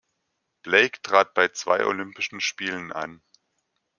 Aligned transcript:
Blake 0.63 0.99
trat 1.03 1.35
bei 1.35 1.49
zwei 1.49 1.85
Olympischen 1.85 2.39
Spielen 2.41 2.91
an. 2.91 3.21